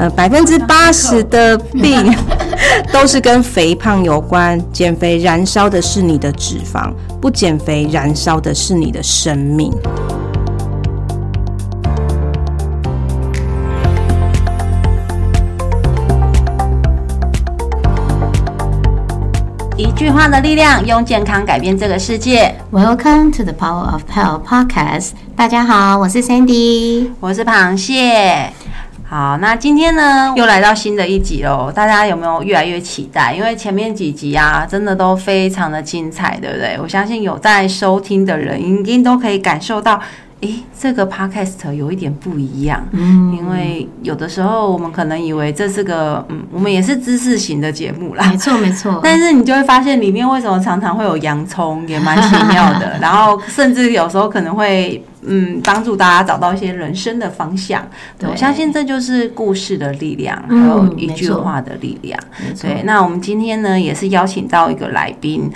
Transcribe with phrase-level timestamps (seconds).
[0.00, 2.10] 呃，百分之八十的病
[2.90, 4.58] 都是跟肥胖有关。
[4.72, 9.70] 减肥燃烧的是你的脂肪，不减肥燃烧的是你的生命。
[19.76, 22.54] 一句话的力量，用健康改变这个世界。
[22.72, 25.10] Welcome to the Power of Health Podcast。
[25.36, 27.10] 大家好，我是 Sandy。
[27.20, 28.50] 我是螃蟹。
[29.10, 31.68] 好，那今天呢，又来到新的一集喽。
[31.74, 33.34] 大家有没有越来越期待？
[33.34, 36.78] 因为前面几集啊，真的都非常的精彩，对不对？
[36.80, 40.00] 我相信有在收听的人，一定都可以感受到，
[40.42, 42.86] 诶，这个 podcast 有一点不一样。
[42.92, 48.24] 嗯，因为有的时候我们可能以为这是个，嗯，我们也是知识型的节目啦。
[48.30, 49.00] 没错，没错。
[49.02, 52.96] 但是你就会发现里面为什么常常会有洋葱，也蛮奇妙的。
[53.02, 57.86] 然后甚至有时候可能会嗯帮助大家找到一些人生的方向。
[58.22, 62.18] 我相信这就是故事的力量，还嗯有一句话的力量。
[62.40, 65.50] 嗯对，那我们今天呢也是邀请到一个来宾。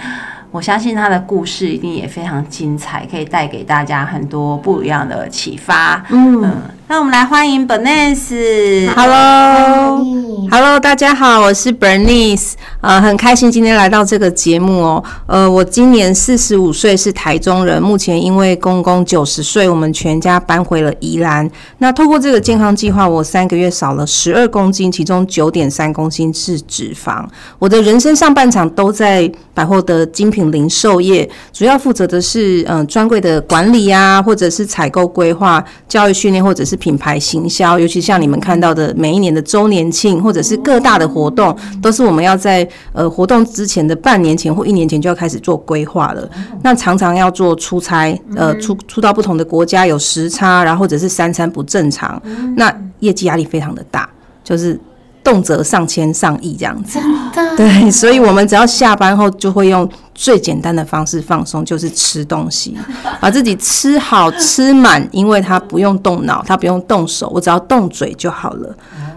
[0.50, 6.04] 我相信他的故事一定也非常精彩，可以带给大家很多不一样的启发。
[6.10, 8.90] 嗯嗯，那我们来欢迎 Bernice。
[8.94, 15.02] Hello，Hello，大家好，我是 Bernice，呃，很开心今天来到这个节目哦。
[15.26, 21.50] 呃，我今年四十五岁，是台中人，目前因为公公九十岁，我们全家搬回了宜兰。
[21.78, 27.24] 那透过这个健康计划，我三个月少了十二公斤，其中九点三公斤是脂肪。
[27.58, 37.78] 我的人生上半场都在百货的精品零售业，主要负责的是嗯、呃专柜的管理啊，或者是采购规划、教育训练，或者是品牌行销。
[37.78, 46.28] 尤其像你们看到的每一年的周年庆，或者是各大的活动，都是我们要在呃活动之前的半年前或一年前就要开始做规划了。
[46.62, 52.20] 那常常要做出差，呃，出出到不同的国家有时差，然后或者是三餐不正常，
[52.56, 54.08] 那业绩压力非常的大，
[54.42, 54.78] 就是
[55.22, 56.98] 动辄上千上亿这样子。
[56.98, 62.76] 真的，对，所以我们只要下班后就会用最简单的方式放松，就是吃东西，
[63.20, 68.74] 把自己吃好吃满，因为他不用动脑，他不用动手，我只要动嘴就好了。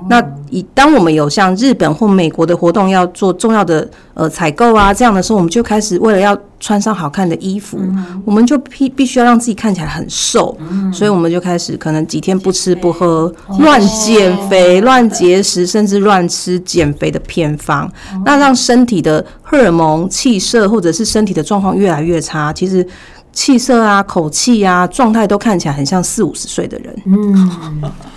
[0.09, 7.78] 那以当我们有像日本或美国的活动要做重要的呃采购啊这样的时候，我们就开始为了要穿上好看的衣服，
[8.25, 10.57] 我们就必必须要让自己看起来很瘦，
[10.94, 17.91] 所以我们就开始可能几天不吃不喝，乱减肥、乱节食，甚至乱吃减肥的偏方，
[18.25, 22.51] 那让身体的荷尔蒙、气色或者是身体的状况越来越差。
[22.53, 22.85] 其实
[23.34, 26.96] 气色啊、口气啊、状态都看起来很像四五十岁的人。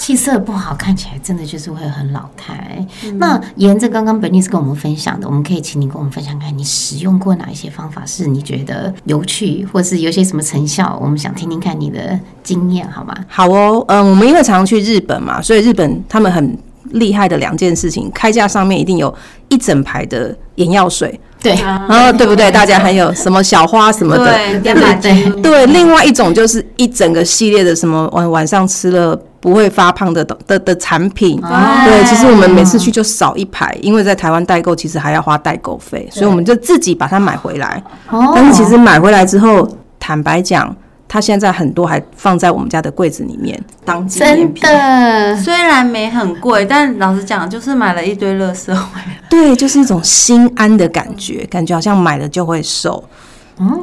[0.00, 2.84] 气色不好，看起来真的就是会很老态。
[3.18, 10.98] 那沿着刚刚 Bernice 跟我们分享的，我们可以请你跟我们分享看，你使用过哪一些方法是你觉得有趣，或是有些什么成效？
[11.02, 13.14] 我们想听听看你的经验，好吗？
[13.28, 16.56] 好哦，嗯，我们因为常常去日本嘛，所以日本他们很
[16.92, 19.14] 厉害的两件事情，开架上面一定有
[19.48, 21.54] 一整排的眼药水，对，
[21.88, 22.50] 然后对不对？
[22.50, 31.40] 大家还有什么小花什么的，对，对另外一种就是一整个系列的什么晚晚上吃了不会发胖的的的产品。
[31.40, 37.82] 对，其实我们每次去就少一排，因为在台湾代购其实还要花代购费，所以我们就自己把它买回来。
[38.10, 39.66] 哦但是其实买回来之后，
[39.98, 40.74] 坦白讲，
[41.12, 44.62] 它现在很多还放在我们家的柜子里面当纪念真品。
[44.62, 49.20] 的，虽然没很贵，但老实讲，就是买了一堆垃圾回来。
[49.28, 53.02] 对，就是一种心安的感觉，感觉好像买了就会瘦。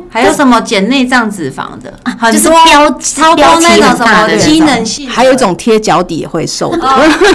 [0.10, 6.88] 还有什么减内脏脂肪的，很就是多标超多标那种什么机能性，还有一种贴脚底也会瘦的。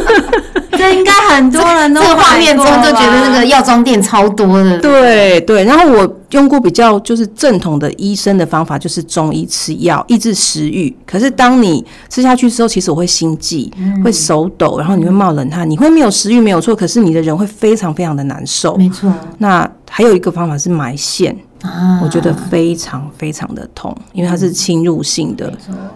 [0.83, 10.95] 这应该很多人都这个画面中买过就觉得那个药妆店超多的，对对，然后我用过比较就是正统的医生的方法，就是中医吃药抑制食欲。
[11.07, 13.73] 可是当你吃下去之后，其实我会心悸，
[14.05, 18.77] 会手抖，然后你会冒冷汗，你会没有食欲没有错，可是你的人会非常非常的难受。
[18.77, 19.13] 没错。
[19.39, 22.01] 那还有一个方法是埋线，啊。
[22.03, 25.53] 我觉得非常非常的痛，因为它是侵入性的，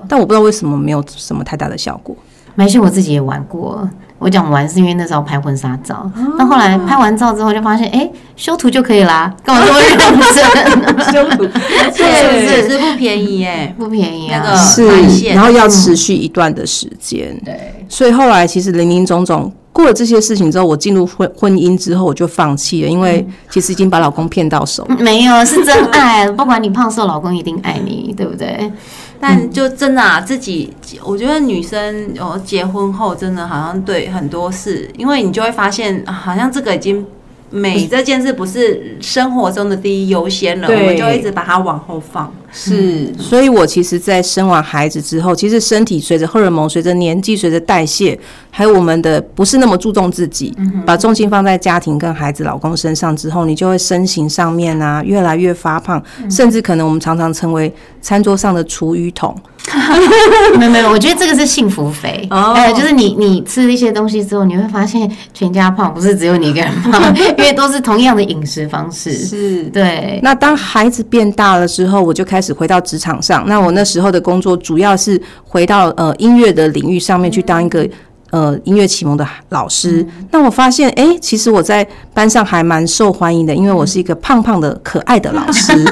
[0.09, 2.17] 但我不知道为什么没有什么太大的效果。
[2.57, 3.89] 没事，我自己也玩过。
[4.19, 9.99] 我讲玩是因为那时候拍婚纱照，那、后来拍完照之后就发现，哎、修图就可以啦，干嘛这么认
[10.35, 11.13] 真？
[11.13, 11.45] 修图
[11.85, 13.75] 而且是是不便宜耶。
[13.77, 14.43] 不便宜啊。
[14.43, 17.39] 那个是然后要持续一段的时间。
[17.45, 24.87] 对，所以后来其实林林总总过了这些事情之后，我进入婚婚姻之后，我就放弃了，因为其实已经把老公骗到手。
[24.99, 28.73] 没有是真爱， 不管你胖瘦，老公一定爱你，对不对？
[29.21, 30.73] 但就真的啊，自己
[31.05, 37.07] 我觉得女生哦，结婚后真的好像对很多事，因为你就会发现，啊好像这个已经
[37.51, 42.33] 美这件事不是生活中的第一优先了，我们就一直把它往后放。
[42.59, 48.19] 是，所以我其实，在生完孩子之后，其实身体随着荷尔蒙、随着年纪、随着代谢，
[48.51, 50.57] 还有我们的不是那么注重自己，
[50.87, 57.71] 把重心放在家庭跟孩子、老公身上之后，你就会身形上面啊越来越发胖，甚至可能我们常常成为
[58.01, 59.37] 餐桌上的厨余桶。
[60.57, 62.25] 没有没有，我觉得这个是幸福肥。
[62.31, 69.13] 哦哎，就是你你吃一些东西之后，你会发现全家胖，不是只有你一个人胖， 因为都是同样的饮食方式。
[69.13, 73.45] 是对，那当孩子变大了之后，我就开始回到职场上。
[73.47, 77.89] 那我那时候的工作主要是回到呃音乐的领域上面去当一个
[78.37, 80.07] 呃音乐启蒙的老师。
[80.31, 85.73] 那我发现，哎、其实我在班上还蛮受欢迎的，因为我是一个胖胖的可爱的老师。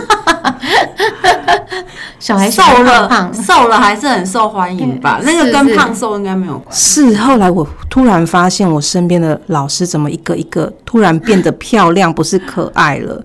[2.18, 5.20] 小孩瘦了胖胖，瘦了还是很受欢迎吧？
[5.20, 7.10] 嗯那个跟胖瘦应该没有关系。
[7.10, 13.22] 是后来我突然发现，我身边的老师怎么一个一个突然变得漂亮，不是可爱了。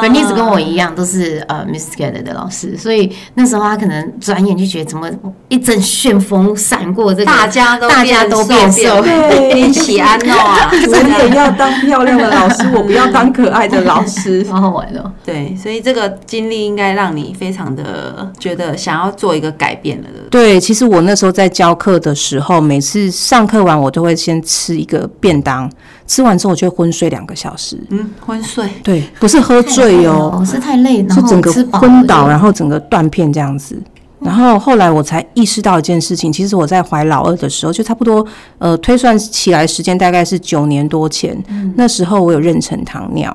[0.00, 5.10] 本妮子跟我一样都是呃 Miss Together 的老师，所以那时候他可能转眼就觉得怎么
[5.48, 10.70] 一阵旋风闪过这个，大家都大家都变瘦，变 喜安诺啊！
[10.70, 14.44] 我也要当漂亮的老师，我不要当可爱的老师。
[14.50, 15.10] 好好玩哦。
[15.24, 20.28] 对，所以这个经历应该让你非常的觉得想要做一个改变了的。
[20.30, 25.70] 对，其实我那时候在教课的时候，每次上课完，我都会先吃一个便当，
[26.06, 27.78] 吃完之后我就会昏睡两个小时。
[27.90, 28.68] 嗯，昏睡。
[28.82, 33.80] 对，不是喝醉哦，哦，是太累，然后整个昏倒，然后整个断片这样子。
[34.26, 38.26] 然后后来我才意识到一件事情，其实我在怀老二的时候，就差不多
[38.58, 41.40] 呃推算起来时间大概是九年多前，
[41.76, 43.34] 那时候我有妊娠糖尿，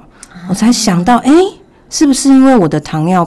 [0.49, 1.31] 我才想到，哎、
[1.89, 3.25] 是不是因为我的糖尿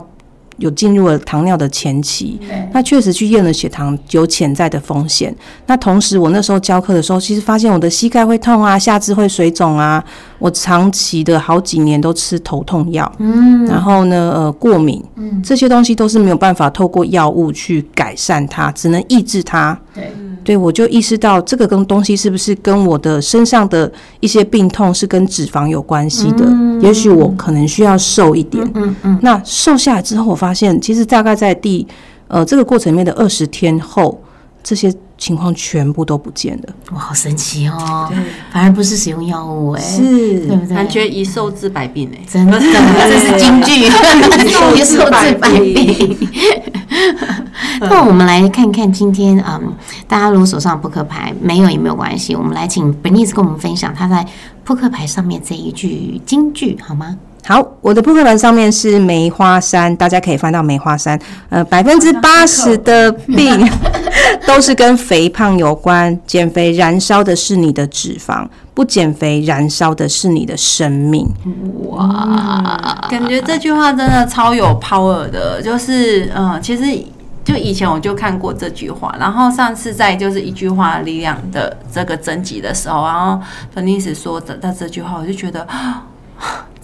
[0.57, 2.39] 有进入了糖尿的前期？
[2.71, 5.35] 那确实去验了血糖，有潜在的风险。
[5.65, 10.01] 那同时，我那时候教课的时候，其实发现我的膝盖会痛啊，下肢会水肿啊，
[10.45, 19.75] 我长期的好几年都吃头痛药，嗯，然后呢，呃，过敏，嗯，这些东西都是没有办法透过药物去改善它，只能抑制它。
[19.91, 20.13] 对，
[20.43, 26.45] 对，我就意识到这个跟东西是不是跟我的身上的一些病痛是跟脂肪有关系的？
[26.79, 28.63] 也许我可能需要瘦一点。
[28.75, 31.87] 嗯嗯，那瘦下来之后，我发现其实大概在第
[32.27, 34.21] 呃这个过程里面的二十天后，
[34.63, 34.93] 这些
[35.25, 36.73] 情况全部都不见了。
[36.91, 38.07] 哇，好神奇哦，
[38.51, 40.01] 反而不是使用药物哎，是
[40.45, 40.75] 对不对？
[40.75, 43.85] 感觉一瘦治百病哎、真的， 这是京剧，
[44.75, 46.15] 一瘦治百病。
[47.81, 49.73] 那我们来看看今天，嗯，
[50.07, 54.23] 大家如果手上有扑克牌没有也没有关系，我们来请 Bernice 跟我们分享他在
[54.63, 57.17] 扑克牌上面这一句金句好吗？
[57.47, 61.19] 好，我的扑克牌上面是梅花山，大家可以翻到梅花山。
[61.49, 63.69] 呃，百分之八十的病
[64.45, 71.27] 都是跟肥胖有关，减肥燃烧的是你的脂肪，不减肥燃烧的是你的生命。
[71.89, 76.83] 哇，感觉这句话真的超有 power 的，就是嗯，其实
[77.43, 83.39] 就以前我就看过这句话，然后上次在就是一句话力量的这个征集的时候，然后
[83.73, 85.67] 芬妮斯说的他这句话，我就觉得。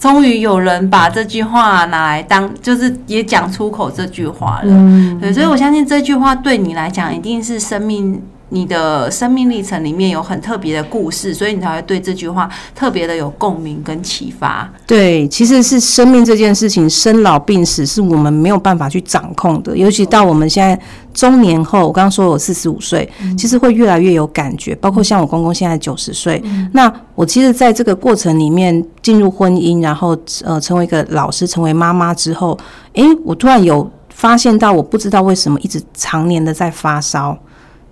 [0.02, 4.72] 终于有人把这句话拿来当，就是也讲出口这句话了。
[4.72, 8.20] 嗯，对，所以我相信这句话对你来讲，一定是生命
[8.52, 14.70] 你的生命历程里面有很特别的故事，所以你才会对这句话特别的有共鸣跟启发。
[14.86, 20.78] 对，其实是生命这件事情，生老病死是我们没有办法去掌控的，尤其到我们现在
[21.14, 24.74] 中年后，我刚刚说我四十五岁，其实会越来越有感觉。
[24.74, 32.58] 包括像我公公现在九十岁，那我其实在这个过程里面进入婚姻，然后呃成为一个老师，成为妈妈之后，
[32.92, 37.38] 诶，我突然有发现到，我不知道为什么一直常年的在发烧。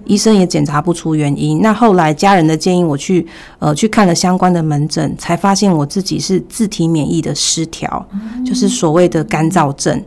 [0.04, 1.61] 医生也检查不出原因。
[1.61, 3.26] 那后来家人的建议，我去
[3.59, 8.04] 呃去看了相关的门诊，才发现我自己是自体免疫的失调，
[8.45, 10.02] 就是所谓的干燥症。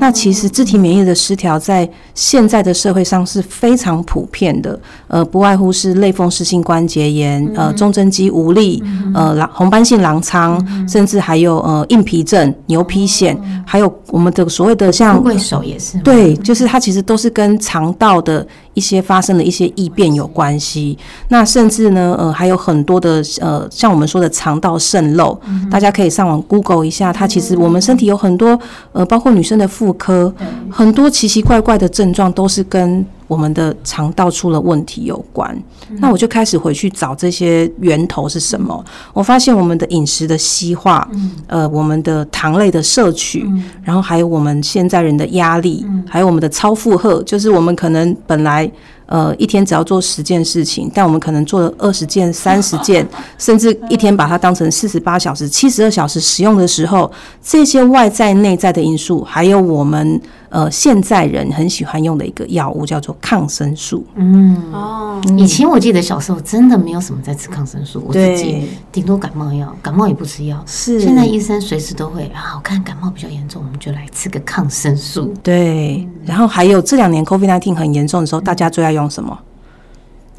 [0.00, 4.78] 那其实自体免疫的失调在现在的社会上是非常普遍的，
[5.08, 8.82] 呃，不外乎是类风湿性关节炎、呃中正肌无力、
[9.14, 13.36] 呃狼红斑性狼疮，甚至还有呃硬皮症、牛皮癣，
[13.66, 18.46] 还有我们的所谓的像手也是，对，就是它其实都是跟肠道的
[18.78, 20.96] 一些发生的一些异变有关系。
[21.30, 25.36] 那甚至呢，呃，还有很多的呃，像我们说的肠道渗漏，
[25.68, 28.58] 大家可以上网 Google 一下，它其实我们身体有很多
[28.92, 30.32] 呃，包括女生的妇科，
[30.70, 35.56] 很多奇奇怪怪的症状都是跟我们的肠道出了问题有关。
[36.00, 38.84] 那我就开始回去找这些源头是什么。
[39.12, 41.08] 我发现我们的饮食的西化，
[41.46, 43.46] 呃，我们的糖类的摄取，
[43.84, 48.68] 然后还有我们现在人的压力，还有我们的超负荷，就是我们可能本来。
[49.10, 53.08] 呃，一天只要做十件事情，但我们可能做了二十件、三十件，
[53.38, 57.10] 甚至一天把它当成四十八小时、七十二小时使用的时候，
[57.42, 60.20] 这些外在、内在的因素，还有我们
[60.50, 64.04] 呃现在人很喜欢用的一个药物，叫做抗生素。
[64.14, 70.62] 嗯哦，以前我记得小时候真的没有什么在吃抗生素，我自己顶多感冒药，感冒也不吃药。
[70.66, 75.32] 是现在医生随时都会啊，我看感冒比较严重，我们就来吃个抗生素。
[75.42, 79.38] 对，然后还有这两年 COVID-19 很严重的时候，大家最爱用什么？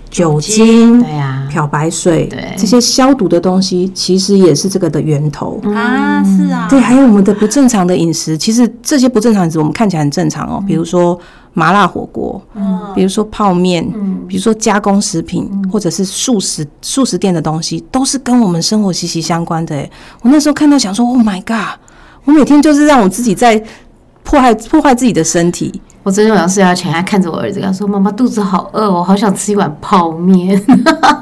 [0.09, 2.53] 酒精精、对呀、漂白水，对。
[2.57, 5.61] 这些消毒的东西，其实也是这个的源头。
[5.73, 11.17] 啊，是啊，对，还有我们的不正常的饮食，其实这些不正常饮食我们看起来很正常哦，比如说
[11.53, 12.41] 麻辣火锅，
[12.95, 13.85] 比如说泡面，
[14.27, 19.75] 比如说加工食品，或者是素食素食店的东西，都是跟我们生活息息相关的。
[19.75, 21.79] 诶，我那时候看到想说，Oh my god，
[22.25, 23.61] 我每天就是让我自己在
[24.23, 25.81] 破坏破坏自己的身体。
[26.01, 30.59] 我昨天晚上睡觉前还看着我儿子，他说：“妈妈肚子好饿，我好想吃一碗泡面。”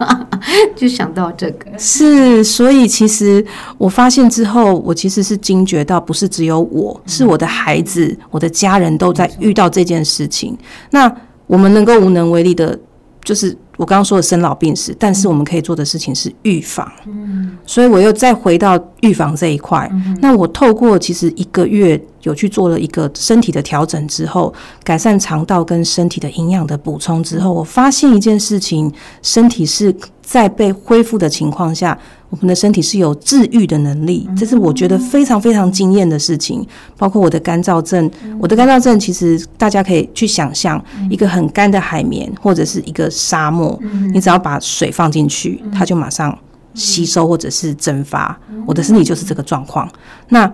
[0.76, 3.44] 就想到这个，是，所以其实
[3.78, 10.56] 我发现之后，我其实是惊觉到，不是只有我，是我的孩子、我的家人都在遇到这件事情。
[10.92, 11.12] 那
[11.48, 12.78] 我们能够无能为力的，
[13.24, 16.92] 就是我刚刚说的生老病死，但是我们可以做的事情是预防。
[17.06, 19.90] 嗯，所以我又再回到预防这一块。
[20.20, 24.54] 那我透过其实一个月有去做了一个身体的调整之后，
[24.84, 28.92] 改善肠道跟身体的营养的补充之后，我发现一件事情，
[29.22, 29.96] 身体是
[30.28, 31.98] 在被恢复的情况下，
[32.30, 36.68] 我们的身体是有治愈的能力，这是我觉得非常非常惊艳的事情。
[36.98, 43.80] 包括我的干燥症，我的干燥症其实大家可以去想象，一个很干的海绵或者是一个沙漠，
[44.14, 46.38] 你只要把水放进去，它就马上
[46.74, 48.38] 吸收或者是蒸发。
[48.66, 49.90] 我的身体就是这个状况。
[50.28, 50.52] 那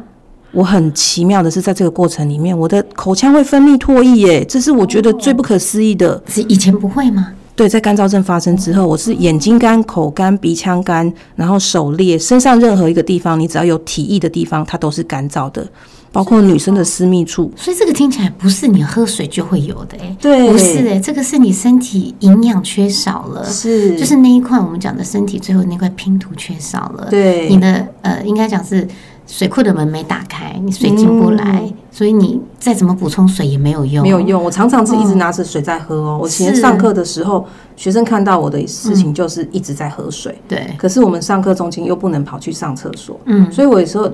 [0.52, 6.22] 我很奇妙的是，在这个过程里面，我的口腔会分泌唾液，耶，这是我觉得最不可思议的。
[6.28, 7.32] 是以前不会吗？
[7.56, 15.68] 对，在干燥症发生之后，我是眼睛干、口干、鼻腔干，然后手裂，身上任何一个地方，你只要有体液的地方，它都是干燥的，
[16.12, 17.52] 包括女生的私密处。
[17.56, 20.50] 所以这个听起来不是你喝水就会有的、哎，对。
[20.50, 23.96] 不是哎、这个是你身体营养缺少了，是。
[24.00, 27.48] 就是那一块我们讲的身体最后那块拼图缺少了，对。
[27.50, 28.88] 你的呃，应该讲是
[29.26, 34.20] 水库的门没打开，你水进不来，所以你再怎么补充水也没有用，没有。
[34.20, 36.20] 用，我常常是一直拿着水在喝哦。
[36.22, 44.12] 我以前上课的时候，学生看到我的事情就是一直在喝水，对，可是我们上课中间又不能跑去上厕所，嗯所以我有时候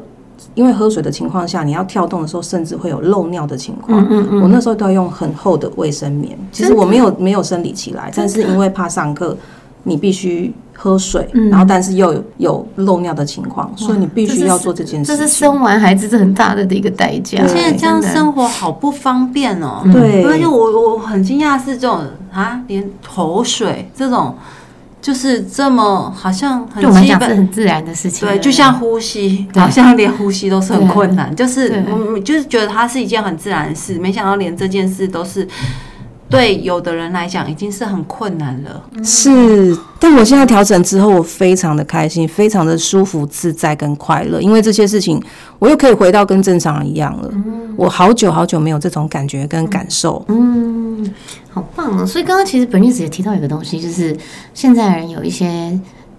[0.56, 4.02] 因为喝水的情况下，你要跳动的时候，甚至会有漏尿的情况。
[4.02, 6.38] 嗯嗯嗯我那时候都要用很厚的卫生棉。
[6.52, 9.36] 其实我没有没有生理期来，但是因为怕上课，
[9.84, 15.18] 你必须喝水，嗯然后但是又有有漏尿的情况，所以你必须要做这件事情。
[15.18, 17.46] 这是生完孩子这很大的的一个代价。
[17.48, 19.82] 现在这样生活好不方便哦。
[19.92, 24.36] 对而且我我很惊讶是这种啊，连口水这种
[25.02, 27.20] 就是这么好像很对我们基本。
[27.20, 28.28] 讲是很自然的事情。
[28.28, 35.48] 对，就像呼吸，好像连呼吸都是很困难，就是对嗯，就是觉得它是一件很自然的事，没想到连这件事都是
[36.30, 38.84] 对有的人来讲已经是很困难了。
[39.04, 45.22] 是，但我现在调整之后，我非常的开心，非常的舒服、自在跟快乐，因为这些事情
[45.58, 47.34] 我又可以回到跟正常人一样了。
[47.76, 50.24] 我好久好久没有这种感觉跟感受。
[50.28, 51.14] 嗯，
[51.50, 52.06] 好棒哦！
[52.06, 54.16] 所以刚刚其实本日子也提到一个东西，就是
[54.54, 55.48] 现在人有一些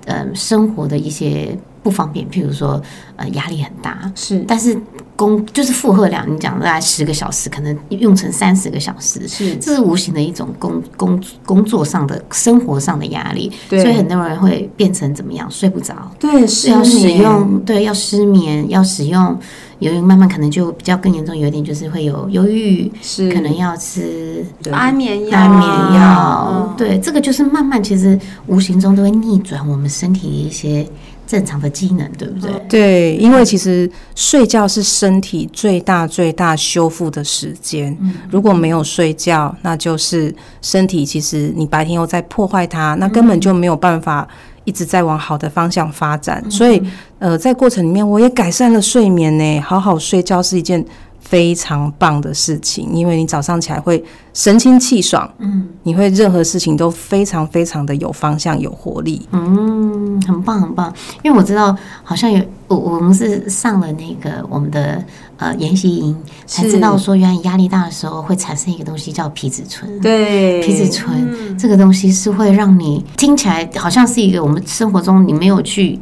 [0.07, 2.81] 嗯生活的一些不方便，譬如说
[3.17, 4.45] 呃压力很大，是。
[4.47, 4.79] 但是
[5.17, 9.55] 工就是负荷量，你讲大概十个小时，可能用成三十个小时，是。
[9.57, 19.39] 这是无形的一种工工工作上的生活上的压力，所以很多人会变成怎么样睡不着，对，是要使用对要失眠，要使用，
[19.79, 23.31] 由于慢慢可能就比较更严重，有一点就是会有忧郁，是。
[23.31, 26.49] 可能要吃安眠药，安眠药。
[26.51, 30.87] 嗯，对，这个就是慢慢其实无形中都会逆转我们身体的一些
[31.31, 32.51] 正常的机能，对不对？
[32.69, 37.97] 对，因为其实睡觉是身体最大最大修复的时间。
[38.33, 44.27] 如果没有睡觉，那就是身体其实你白天又在破坏它，那根本就没有办法
[44.65, 46.45] 一直在往好的方向发展。
[46.51, 46.83] 所以，
[47.21, 49.61] 呃，在过程里面我也改善了睡眠呢。
[49.61, 50.85] 好好睡觉是一件
[51.31, 59.25] 非常棒的事情，因为你早上起来会神清气爽，嗯，你会任何事情都非常非常的有方向、有活力。
[59.31, 65.01] 嗯，很棒很棒，因为我知道好像有我我们是上了那个我们的
[65.37, 70.01] 呃研习营，才知道说原来压力大的时候会产生一个东西叫皮质醇。
[70.01, 75.97] 对皮质醇、这个东西是会让你听起来好像是一个我们生活中你没有去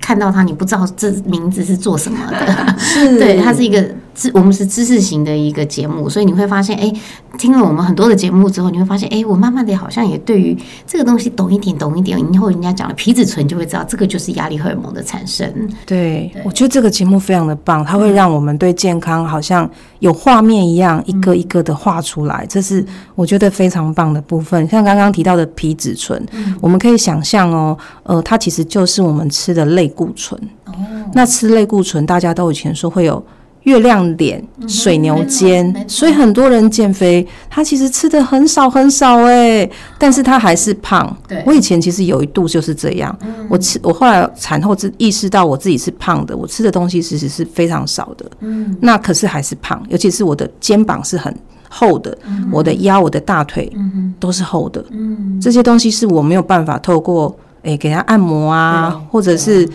[0.00, 2.74] 看到它，你不知道这名字是做什么的。
[2.80, 3.86] 是 对，它是一个
[4.20, 6.92] 知我们是知识型的一个节目，所以你会发现，哎，
[7.38, 10.54] 听了我们很多的节目之后，你会发现，哎，我慢慢的好像也对于
[10.86, 12.20] 这个东西懂一点，懂一点。
[12.30, 15.50] 以后人家讲了皮质醇，就会知道这个就是压力荷尔蒙的产生。
[15.86, 19.68] 对，我觉得这个节目非常的棒，它会让我们对健康好像
[20.00, 22.84] 有画面一样，一个一个的画出来，这是
[23.14, 24.68] 我觉得非常棒的部分。
[24.68, 26.22] 像刚刚提到的皮质醇，
[26.60, 30.38] 我们可以想象哦，呃，它其实就是我们吃的类固醇。
[30.66, 30.74] 哦，
[31.14, 33.24] 那吃类固醇，大家都以前说会有。
[33.64, 41.14] 月亮脸、水牛肩，所以很多人减肥，他其实吃的很少很少哎，但是他还是胖。
[41.44, 43.16] 我以前其实有一度就是这样，
[43.50, 48.24] 我吃我后来产后自意识到我自己是胖的，我吃的东西其实是非常少的。
[48.40, 51.34] 嗯，那可是还是胖，尤其是我的肩膀是很
[51.68, 52.16] 厚的，
[52.50, 53.70] 我的腰、我的大腿
[54.18, 54.82] 都是厚的。
[54.90, 59.68] 嗯，这些东西是我没有办法透过诶给他按摩啊，或者是。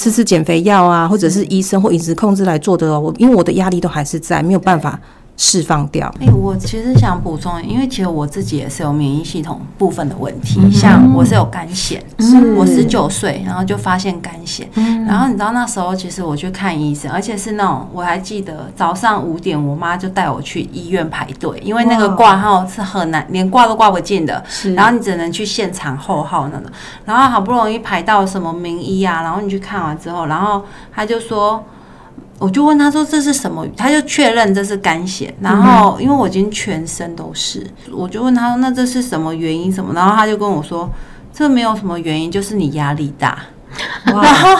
[0.00, 2.98] 吃吃减肥药啊，或者是医生或饮食控制来做的哦。
[2.98, 4.98] 我因为我的压力都还是在，没有办法。
[5.42, 6.14] 释放掉。
[6.20, 11.98] 哎，我其实想补充，因为其实我自己也是有免疫系统部分的问题，像我是有肝癣，
[12.54, 14.66] 我十九岁然后就发现肝癣，
[15.06, 24.44] 然后你知道那时候其实我去看医生，而且是那种我还记得早上五点，我妈就带我去医院排队，因为那个挂号是很难，连挂都挂不进的，
[24.76, 26.70] 然后你只能去现场候号那种，
[27.06, 30.62] 然后好不容易排到什么名医啊，然后你去看完之后，然后
[30.94, 31.64] 他就说。
[32.40, 40.88] 我就问他说这是什么，他就确认这是肝血，然后因为我已经全身都是，我就问他说那这是什么原因什么，然后他就跟我说
[41.32, 43.38] 这没有什么原因，就是你压力大。
[44.04, 44.56] 然后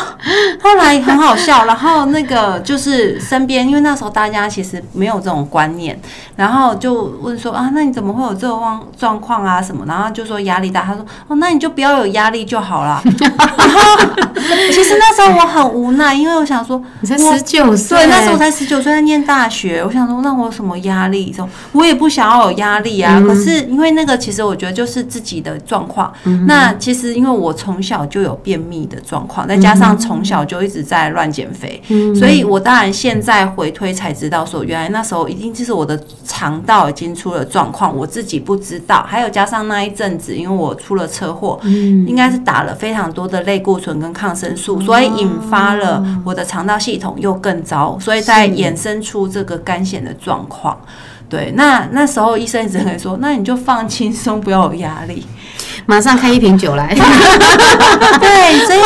[0.63, 5.99] 后来很好笑，然后那个就是身边，因为那时候大家其实没有这种观念，
[6.37, 9.85] 然后就问说啊，那你怎么会有这种状况啊什么？
[9.87, 13.03] 然后就说压力大，他说哦，那你就不要有压力就好了。
[13.21, 14.07] 然后
[14.73, 21.33] 其实那时候我很无奈，因为我想说你才十九岁，对，那时候我才十九岁在念大学，我想说那我有什么压力？
[21.33, 23.21] 说我也不想要有压力啊。
[23.27, 26.13] 可是因为那个其实我觉得就是自己的状况。
[26.47, 29.00] 那其实因为我从小就有便秘的。
[29.01, 31.81] 状况，再加上从小就一直在乱减肥，
[32.15, 39.05] 所以我当然现在回推才知道，说原来那时候一定就是我的肠道已经出了状况，我自己不知道。
[39.09, 50.79] 还有加上那一阵子，因为我出了车祸，应该是打了非常多的类固醇跟抗生素，所以引发了我的肠道系统又更糟，所以在衍生出这个肝癣的状况。
[51.29, 55.25] 对，那那时候医生只能说，那你就放轻松，不要有压力。
[55.91, 58.79] 马上开一瓶酒来， 对，所以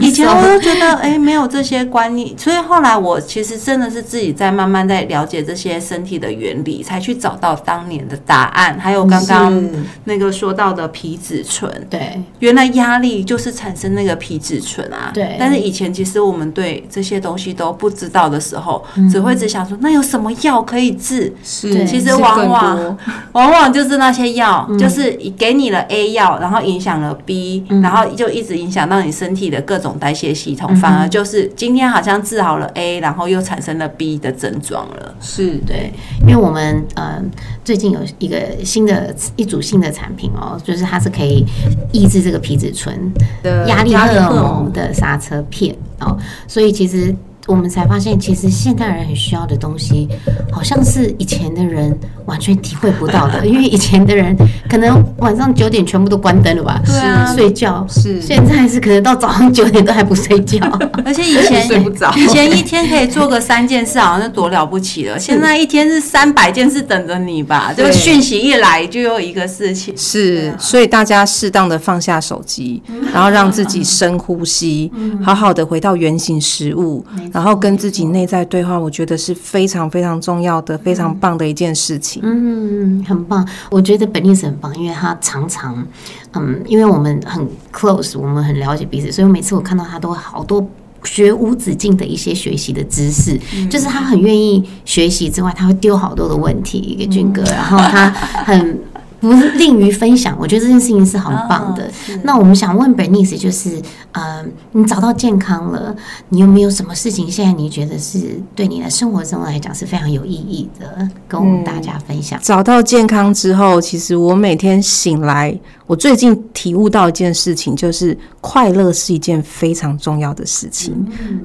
[0.00, 8.78] 以前我都觉得，哎，没有这些观念，所以后来我其实真的是自己在慢慢在了解这些身体的原理，才去找到当年的答案。
[8.80, 9.62] 还有刚刚
[10.04, 15.10] 那个说到的皮质醇，对，原来压力就是产生那个皮质醇啊。
[15.12, 18.82] 对，但是以前其实我们对这些东西都不知道的时候，
[19.12, 21.30] 只会只想说，那有什么药可以治？
[21.44, 22.98] 是，其实往往
[23.32, 26.37] 往往就是那些药，就是给你了 A 药。
[26.40, 35.14] 然后影响了 B，然后就一直影响到你身体的各种代谢系统，反而就是今天好像治好了 A，然后又产生了 B 的症状了。
[35.20, 37.22] 是对，因为我们呃
[37.64, 41.44] 最近有一个新的一组新的产品哦，就是它是可以
[41.92, 47.14] 抑制这个皮质醇的压力荷尔蒙的刹车片哦，所以其实。
[47.48, 50.06] 我们才发现，其实现代人很需要的东西，
[50.52, 53.44] 好像是以前的人完全体会不到的。
[53.48, 54.36] 因为以前的人
[54.68, 57.86] 可能晚上九点全部都关灯了吧，对啊睡觉。
[57.88, 60.58] 是现在是可能到早上九点都还不睡觉，
[61.06, 62.12] 而且以前 睡不着。
[62.16, 65.18] 以前一天可以做个三件事，好像多了不起了。
[65.18, 67.72] 现在一天是三百件事等着你吧？
[67.74, 69.96] 这个讯息一来就有一个事情。
[69.96, 77.02] 是，所以大家适当的放下手机，然后让自己深呼吸，好好的回到原形食物。
[77.38, 82.20] 然后跟自己内在对话，我觉得是非常非常重要的、非常棒的一件事情。
[82.24, 83.46] 嗯，很棒。
[83.70, 85.86] 我觉得本意是很棒，因为他常常，
[86.32, 90.68] 嗯，因为我们很 close，我们很了解彼此，所以每次我看到他都好多
[91.04, 93.38] 学无止境的一些学习的知识，
[93.70, 98.80] 就是他很愿意学习之外，他会丢好多的问题给俊哥，然后他很。
[99.20, 101.90] 不吝于分享，我觉得这件事情是很棒的。
[102.22, 103.80] 那我们想问 Bernice，就是，
[104.12, 105.94] 嗯，你找到健康了，
[106.28, 112.38] 你有没有什么事情现在你觉得是对你的生活中来讲是非常有意义的，跟我们大家分享？
[112.42, 115.58] 找到健康之后，其实我每天醒来。
[115.88, 120.94] 我最近体悟到一件事情，就是快乐是一件非常重要的事情。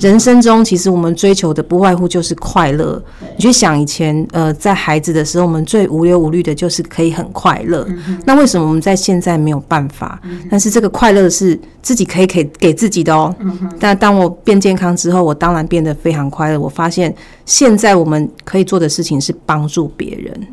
[0.01, 3.01] 人生中，其实我们追求的不外乎就是快乐。
[3.37, 7.87] 你去想以前，呃，在孩子的时候，我们最无忧无虑的就是可以很快乐。
[8.25, 10.21] 那为什么我们在现在没有办法？
[10.51, 13.33] 但是这个快乐是自己可以给给自己的哦。
[13.79, 16.59] 但当我变健康之后，我当然变得非常快乐。
[16.59, 20.47] 我发现现在我们可以做的事情是帮助别人。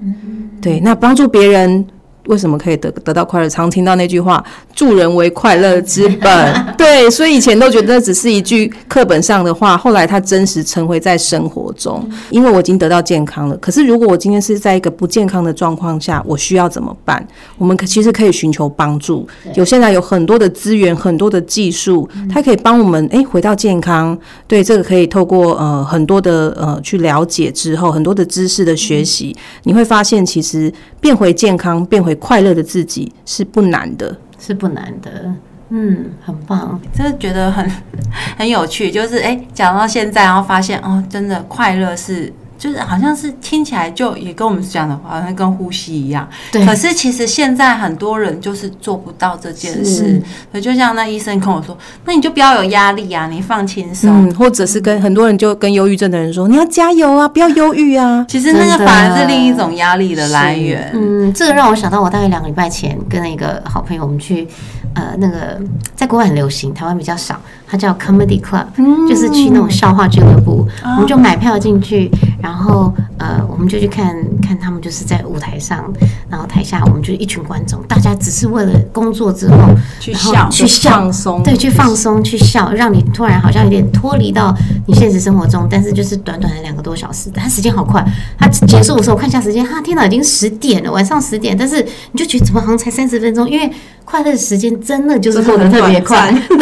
[0.62, 1.85] 对，那帮助别人。
[2.26, 3.48] 为什么可以得得到快乐？
[3.48, 12.09] 常听到那句话“助人为快乐之本”， 对，所以以前都觉得那只是一句课本上的话，后来它真实成为在生活中。
[12.30, 17.26] 因为我已经得到健康了，可是如果我今天是在一个不健康的状况下，我需要怎么办？
[17.56, 19.26] 我们可其实可以寻求帮助。
[19.54, 24.16] 有现在有很多的资源，很多的技术，它可以帮我们诶回到健康。
[24.46, 32.10] 对，这个可以透过呃很多的呃去了解之后，很多的知识的学习，你会发现其实变回健康，变回。
[32.16, 35.33] 快乐的自己是不难的，是不难的，
[35.70, 37.70] 嗯，很棒， 真的觉得很
[38.37, 38.90] 很有趣。
[38.90, 42.33] 就是哎，讲到现在，然后发现哦，真的快乐是。
[42.61, 46.29] 就是好像是听起来就也跟我们讲的话，好像跟呼吸一样。
[46.53, 46.62] 对。
[46.66, 50.23] 可是其实现在很多人就是做不到这件事。
[50.53, 50.61] 是。
[50.61, 54.29] 就像那医生跟我说，那你就不要有压力啊，你放轻松。
[54.29, 54.35] 嗯。
[54.35, 58.27] 或者是跟很多人就跟忧郁症的人说，你要加油啊，不要忧郁啊。
[58.29, 60.90] 其实那个反而是另一种压力的来源。
[60.92, 64.46] 嗯，这个让我想到，我大概两个礼拜前跟一个好朋友，我们去
[64.94, 65.59] 呃那个
[65.96, 67.40] 在国外很流行，台湾比较少。
[67.70, 68.66] 它叫 Comedy Club，
[69.09, 72.11] 就是去那种笑话俱乐部，我们就买票进去，
[72.42, 75.85] 然后呃，我们就去看看他们就是在舞台上，
[76.28, 79.56] 然后台下我们就一群观众，大家只是为了工作之后
[80.00, 84.52] 去笑，去放松，对，去放松，去笑，让你突然好像有点脱离到
[84.88, 88.04] 你现实生活中，但是就是短短的两个多小时，但时间好快。
[88.37, 93.70] 它结束的时候我看一下时间，哈，天哪，已经十点了，晚上十点，但是你就觉得怎么好像才三十分钟，因为。
[94.02, 96.59] 快乐的时间真的就是过得特别快， 对，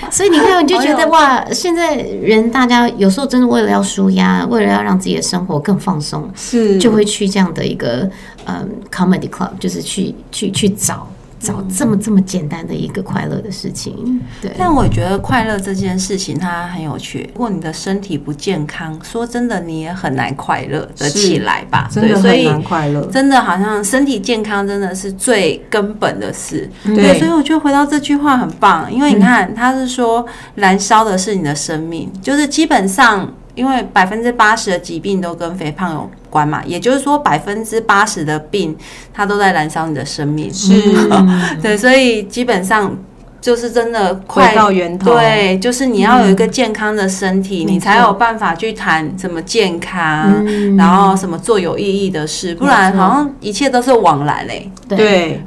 [0.10, 8.08] 所以你看，你就觉得哇，现在人大家有时候真的为了要舒压，为了要让自己的生活更放松，是就会去这样的一个
[8.46, 11.06] 嗯 comedy club，就是去去去找。
[11.40, 14.50] 找这么这么简单的一个快乐的事情，对。
[14.58, 17.30] 但我觉得快乐这件事情它很有趣。
[17.34, 21.88] 如果你的身体不健康，说真的你也很难快乐的起来吧？
[21.90, 23.06] 真的很难快乐。
[23.06, 26.68] 真的好像身体健康真的是最根本的事。
[26.84, 33.32] 对，所以我觉得回到这句话很棒，因为你看他是说燃烧的是你的生命，就是基本上。
[33.58, 38.76] 因为百分之八十的疾病都跟肥胖有关嘛，也就是说百分之八十的病，
[39.12, 40.48] 它都在燃烧你的生命。
[40.54, 40.72] 是，
[41.60, 42.96] 对，所以基本上。
[43.40, 50.44] 就是真的快到源头，对，就是你要有一个健康的身体，你才有办法去谈什么健康，
[50.76, 54.70] 然后什么做有意义的事，不然好像一切都是枉来嘞。
[54.88, 55.42] 对，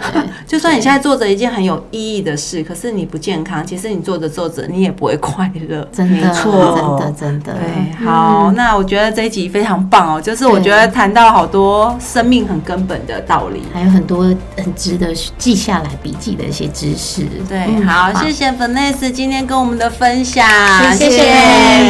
[0.47, 5.87] 就算你现在做着一件很有意义的事，可是你不健康，其实你做着做着你也不会快乐。
[5.91, 6.77] 真的，错。
[6.77, 7.53] 真的，真的。
[7.53, 14.23] 对，好，那我觉得这一集非常棒哦，就是我觉得谈到好多生命很根本的道理，还有很多
[14.55, 17.25] 很值得记下来笔记的一些知识。
[17.49, 17.80] 对。
[17.85, 20.47] 好，谢谢粉奈斯今天跟我们的分享，
[20.93, 21.23] 谢谢，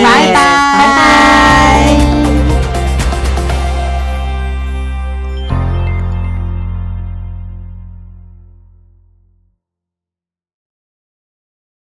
[0.03, 2.20] 拜拜，拜拜。